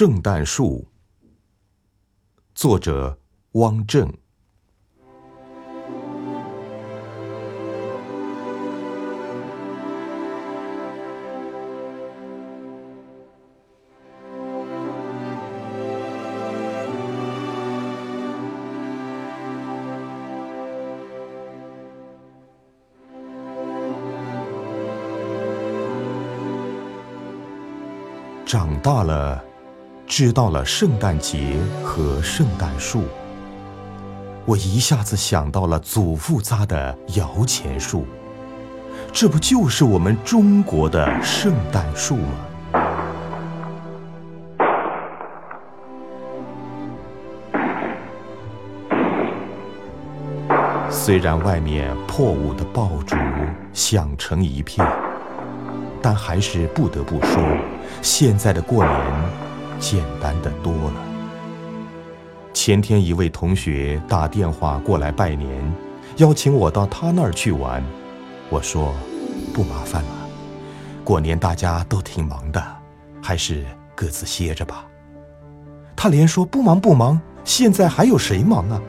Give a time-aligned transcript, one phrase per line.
[0.00, 0.88] 圣诞树，
[2.54, 3.18] 作者
[3.52, 4.10] 汪正。
[28.46, 29.44] 长大了，
[30.10, 33.04] 知道了圣诞节和圣诞树，
[34.44, 38.04] 我一下子想到了祖父扎的摇钱树，
[39.12, 42.34] 这不就是我们中国的圣诞树吗？
[50.90, 53.14] 虽然外面破五的爆竹
[53.72, 54.84] 响成一片。
[56.02, 57.44] 但还是不得不说，
[58.00, 58.96] 现在的过年
[59.80, 60.94] 简单的多了。
[62.52, 65.48] 前天一位同学打电话过来拜年，
[66.18, 67.82] 邀请我到他那儿去玩。
[68.50, 68.92] 我说
[69.54, 70.10] 不麻烦了，
[71.02, 72.62] 过年大家都挺忙的，
[73.22, 74.84] 还是各自歇着吧。
[75.96, 78.80] 他连说不忙不忙，现在还有谁忙啊？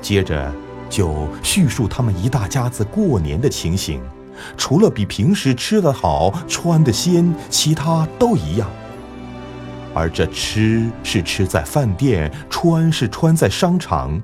[0.00, 0.52] 接着
[0.88, 4.00] 就叙述他们一大家子过年的情形。
[4.56, 8.68] 除了比平时吃的好、穿的鲜，其他都一样。
[9.94, 14.20] 而这吃是吃在饭店，穿是穿在商场，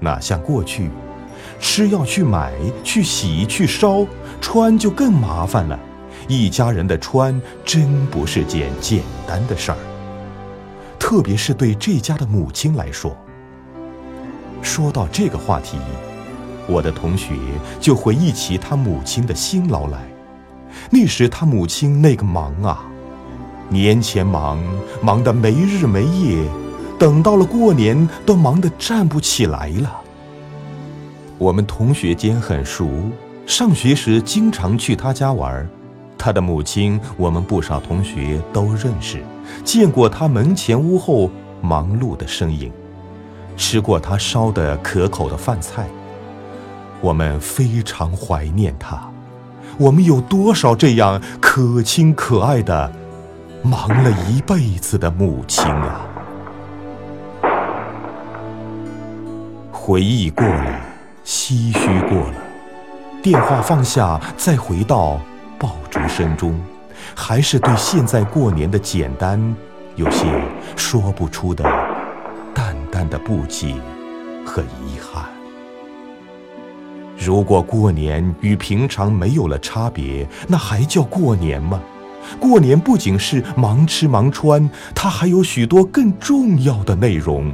[0.00, 0.90] 哪像过去，
[1.60, 4.06] 吃要去买、去洗、去烧，
[4.40, 5.78] 穿就更麻烦了。
[6.26, 9.78] 一家人的穿真不是件简单的事儿，
[10.98, 13.16] 特别是对这家的母亲来说。
[14.62, 15.78] 说到这个话题。
[16.68, 17.34] 我的同学
[17.80, 19.98] 就回忆起他母亲的辛劳来。
[20.88, 22.86] 那时他母亲那个忙啊，
[23.70, 24.60] 年前忙，
[25.00, 26.44] 忙得没日没夜，
[26.98, 30.00] 等到了过年都忙得站不起来了。
[31.38, 32.90] 我们同学间很熟，
[33.46, 35.66] 上学时经常去他家玩。
[36.18, 39.22] 他的母亲，我们不少同学都认识，
[39.64, 41.30] 见过他门前屋后
[41.62, 42.72] 忙碌的身影，
[43.56, 45.86] 吃过他烧的可口的饭菜。
[47.00, 49.00] 我们非常怀念他，
[49.78, 52.92] 我们有多少这样可亲可爱的、
[53.62, 56.00] 忙了一辈子的母亲啊！
[59.70, 60.80] 回忆过了，
[61.24, 62.34] 唏嘘过了，
[63.22, 65.20] 电话放下，再回到
[65.58, 66.58] 爆竹声中，
[67.14, 69.38] 还是对现在过年的简单，
[69.94, 70.26] 有些
[70.74, 71.62] 说不出的
[72.54, 73.74] 淡淡的不解
[74.46, 75.24] 和遗憾。
[77.18, 81.78] 如果过年与平常没有了差别，那还叫过年吗？
[82.38, 87.52] 过年不仅是忙吃忙穿，它还有许多更重要的内容。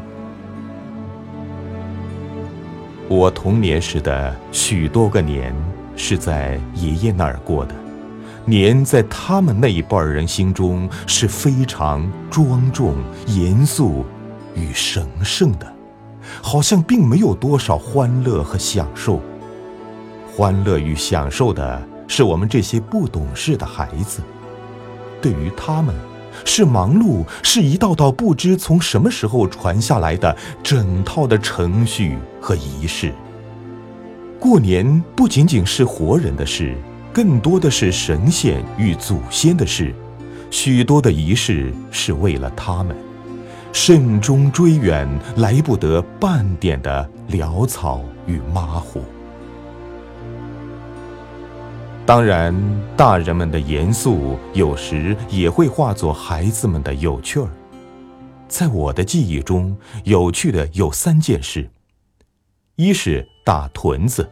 [3.09, 5.55] 我童年时的许多个年
[5.95, 7.75] 是在爷爷那儿过的，
[8.45, 12.95] 年在他们那一辈人心中是非常庄重、
[13.27, 14.05] 严肃
[14.55, 15.73] 与神圣的，
[16.43, 19.21] 好像并没有多少欢乐和享受。
[20.37, 24.21] 欢乐与享受的是我们这些不懂事的孩子，
[25.27, 25.93] 对于他们，
[26.45, 33.13] 是忙碌，是一道道不知从什么时候传下来的整套的程序和仪式。
[34.39, 36.77] 过年不仅仅是活人的事，
[37.13, 39.93] 更多的是神仙与祖先的事，
[40.49, 42.97] 许多的仪式是为了他们，
[43.73, 45.09] 慎终追远，
[45.39, 49.03] 来不得半点的潦草与马虎。
[52.07, 52.55] 当然，
[52.97, 57.49] 大人们的严肃有时也会化作孩子们的有趣儿。
[58.47, 61.69] 在我的记忆中，有趣的有三件事：
[62.77, 64.31] 一是打屯子，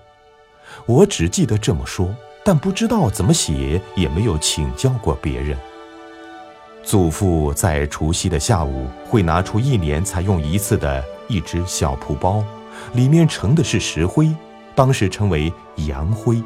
[0.86, 2.14] 我只记得这么说，
[2.44, 5.58] 但不知道怎么写，也没有请教过别人。
[6.84, 12.44] 祖父在除夕的下午会拿出一年才用一次的一只小蒲包，
[12.92, 14.32] 里面盛的是石灰，
[14.76, 15.52] 当时称为
[15.88, 16.40] 洋灰。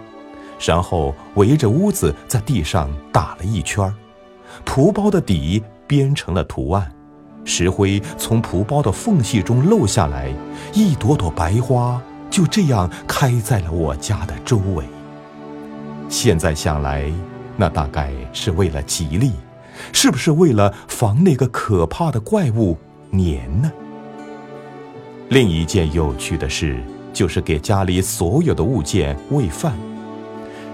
[0.58, 3.94] 然后围着屋子在地上打了一圈儿，
[4.64, 6.90] 蒲包的底编成了图案，
[7.44, 10.32] 石灰从蒲包的缝隙中漏下来，
[10.72, 14.84] 一朵朵白花就这样开在了我家的周围。
[16.08, 17.10] 现在想来，
[17.56, 19.32] 那大概是为了吉利，
[19.92, 22.76] 是不是为了防那个可怕的怪物
[23.10, 23.70] 年呢？
[25.28, 26.82] 另一件有趣的事，
[27.12, 29.72] 就是给家里所有的物件喂饭。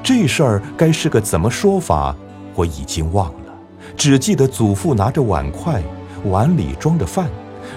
[0.05, 2.15] 这事儿该是个怎么说法，
[2.55, 3.55] 我已经忘了。
[3.97, 5.83] 只记得祖父拿着碗筷，
[6.27, 7.27] 碗里装着饭，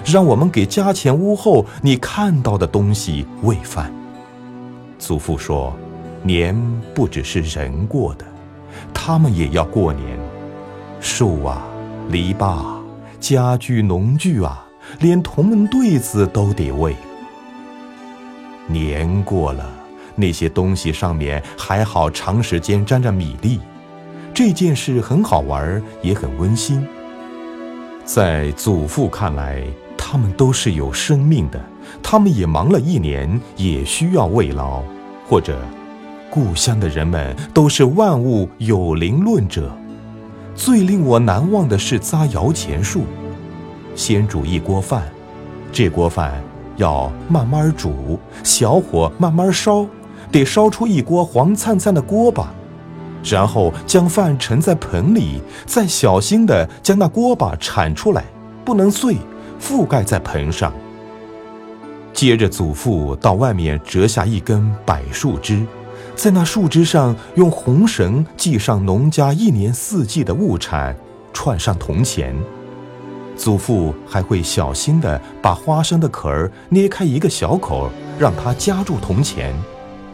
[0.06, 3.90] 让我们给家前屋后你看到的东西喂饭。
[5.00, 5.74] 祖父说
[6.22, 6.54] ：“年
[6.94, 8.26] 不只是人过的，
[8.94, 10.20] 他们也要过年。
[11.00, 11.66] 树啊，
[12.10, 12.66] 篱笆，
[13.22, 14.66] 家具农具啊，
[15.00, 16.94] 连同门对子都得喂。
[18.68, 19.64] 年过了，
[20.18, 23.62] 那些东西上面还好长时间沾着米粒。”
[24.36, 26.86] 这件事很好玩，也很温馨。
[28.04, 29.64] 在祖父看来，
[29.98, 31.60] 他们都是有生命的，
[32.04, 34.84] 他们也忙了一年，也需要慰劳。
[35.28, 35.60] 或者，
[36.30, 39.76] 故乡的人们都是万物有灵论者。
[40.56, 43.04] 最令我难忘的是扎摇钱树，
[43.96, 45.04] 先煮一锅饭，
[45.72, 46.42] 这锅饭
[46.78, 49.86] 要慢慢煮，小火慢慢烧，
[50.32, 52.54] 得烧出一锅黄灿灿的锅巴。
[53.24, 58.24] 然后将饭盛在盆里，再小心地将那锅巴铲出来，
[58.64, 59.18] 不能碎，
[59.60, 60.72] 覆盖在盆上。
[62.14, 65.66] 接着，祖父到外面折下一根柏树枝，
[66.16, 70.96] 在那树枝上用红绳系上农家一年四季的物产，
[71.34, 72.36] 串上铜钱。
[73.36, 79.54] 祖父还会小心地把花生的壳儿捏开一个小口，让它夹住铜钱。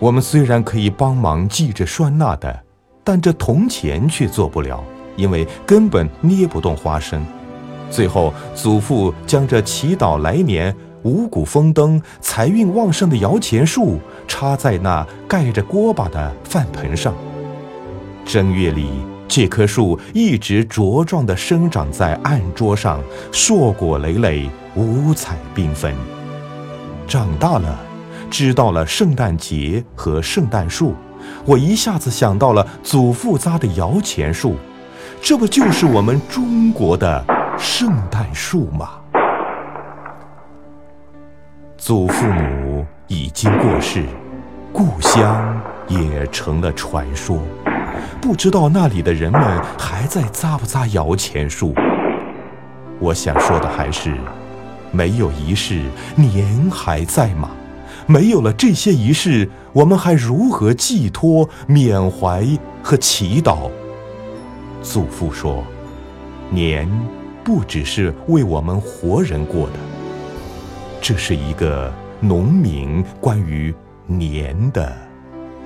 [0.04, 2.60] 我们虽然可以帮忙系着拴那的。
[3.06, 4.84] 但这铜钱却做不了，
[5.16, 7.26] 因为根本捏不动花生。
[7.90, 13.98] 最后，祖父将这祈祷来年五谷丰登、财运旺盛的摇钱树
[14.28, 17.14] 插在那盖着锅巴的饭盆上。
[18.26, 18.90] 正月里，
[19.28, 23.02] 这棵树一直茁壮地生长在案桌上，
[23.32, 25.94] 硕果累累，五彩缤纷。
[27.06, 27.80] 长大了，
[28.34, 30.96] 知道了圣诞节和圣诞树。
[31.46, 34.56] 我一下子想到了祖父扎的摇钱树，
[35.22, 37.24] 这不就是我们中国的
[37.60, 38.90] 圣诞树吗？
[41.78, 44.04] 祖父母已经过世，
[44.72, 47.38] 故乡也成了传说，
[48.20, 51.76] 不知道那里的人们还在扎不扎摇钱树。
[53.00, 54.16] 我想说的还是，
[54.90, 55.84] 没有仪式，
[56.16, 57.52] 年还在吗？
[58.06, 62.46] 没有了这些仪式，我们还如何寄托、缅怀
[62.82, 63.70] 和祈祷？
[64.82, 65.64] 祖父说
[66.52, 66.90] ：“年
[67.44, 69.80] 不只是为我们活人过的，
[71.02, 73.74] 这是一个农民关于
[74.06, 74.96] 年的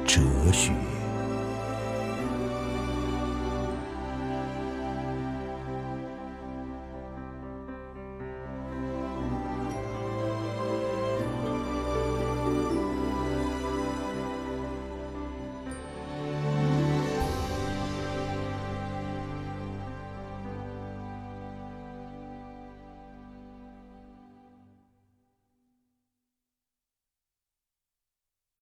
[0.05, 0.71] 哲学。”